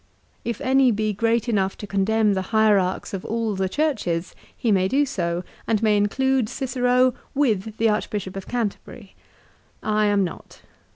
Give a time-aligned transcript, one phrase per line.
[0.43, 4.87] If any be great enough to condemn the hierarchs of all the churches he may
[4.87, 9.13] do so, and may include Cicero with the Archbishop of Canterbury.
[9.83, 10.63] I am not.